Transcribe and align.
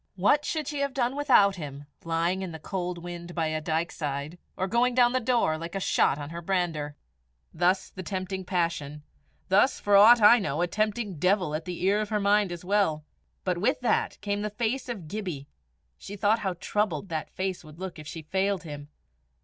what 0.15 0.43
should 0.43 0.67
she 0.67 0.79
have 0.79 0.95
done 0.95 1.15
without 1.15 1.57
him, 1.57 1.85
lying 2.03 2.41
in 2.41 2.51
the 2.51 2.57
cold 2.57 2.97
wind 2.97 3.35
by 3.35 3.45
a 3.45 3.61
dykeside, 3.61 4.39
or 4.57 4.65
going 4.65 4.95
down 4.95 5.13
the 5.13 5.19
Daur 5.19 5.59
like 5.59 5.75
a 5.75 5.79
shot 5.79 6.17
on 6.17 6.31
her 6.31 6.41
brander? 6.41 6.95
Thus 7.53 7.91
the 7.91 8.01
tempting 8.01 8.43
passion; 8.43 9.03
thus, 9.49 9.79
for 9.79 9.95
aught 9.95 10.19
I 10.19 10.39
know, 10.39 10.63
a 10.63 10.65
tempting 10.65 11.19
devil 11.19 11.53
at 11.53 11.65
the 11.65 11.83
ear 11.83 12.01
of 12.01 12.09
her 12.09 12.19
mind 12.19 12.51
as 12.51 12.65
well. 12.65 13.05
But 13.43 13.59
with 13.59 13.79
that 13.81 14.19
came 14.21 14.41
the 14.41 14.49
face 14.49 14.89
of 14.89 15.07
Gibbie; 15.07 15.47
she 15.99 16.15
thought 16.15 16.39
how 16.39 16.55
troubled 16.55 17.09
that 17.09 17.29
face 17.29 17.63
would 17.63 17.77
look 17.77 17.99
if 17.99 18.07
she 18.07 18.23
failed 18.23 18.63
him. 18.63 18.89